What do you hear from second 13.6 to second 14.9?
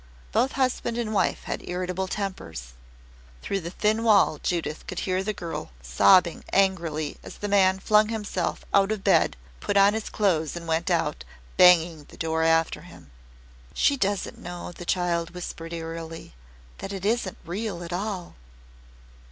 "She doesn't know," the